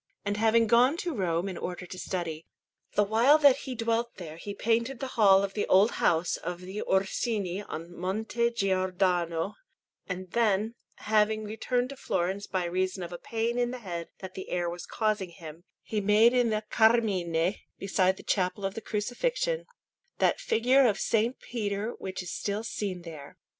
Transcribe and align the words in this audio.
And 0.25 0.35
having 0.35 0.65
gone 0.65 0.97
to 0.97 1.13
Rome 1.13 1.47
in 1.47 1.59
order 1.59 1.85
to 1.85 1.99
study, 1.99 2.47
the 2.95 3.03
while 3.03 3.37
that 3.37 3.57
he 3.67 3.75
dwelt 3.75 4.15
there 4.15 4.37
he 4.37 4.55
painted 4.55 4.99
the 4.99 5.09
hall 5.13 5.43
of 5.43 5.53
the 5.53 5.67
old 5.67 5.91
house 6.01 6.37
of 6.37 6.61
the 6.61 6.81
Orsini 6.81 7.61
on 7.61 7.95
Monte 7.95 8.49
Giordano; 8.49 9.53
and 10.07 10.31
then, 10.31 10.73
having 10.95 11.43
returned 11.43 11.89
to 11.89 11.95
Florence 11.95 12.47
by 12.47 12.65
reason 12.65 13.03
of 13.03 13.13
a 13.13 13.19
pain 13.19 13.59
in 13.59 13.69
the 13.69 13.77
head 13.77 14.09
that 14.21 14.33
the 14.33 14.49
air 14.49 14.67
was 14.67 14.87
causing 14.87 15.29
him, 15.29 15.65
he 15.83 16.01
made 16.01 16.33
in 16.33 16.49
the 16.49 16.63
Carmine, 16.71 17.57
beside 17.77 18.17
the 18.17 18.23
Chapel 18.23 18.65
of 18.65 18.73
the 18.73 18.81
Crucifixion, 18.81 19.67
that 20.17 20.39
figure 20.39 20.83
of 20.87 20.95
S. 21.11 21.31
Peter 21.41 21.91
which 21.99 22.23
is 22.23 22.33
still 22.33 22.63
seen 22.63 23.03
there. 23.03 23.37